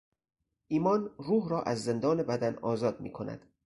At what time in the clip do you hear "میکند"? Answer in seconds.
3.01-3.49